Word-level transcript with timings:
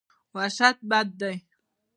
وحشت 0.35 0.77
بد 0.89 1.09
دی. 1.19 1.35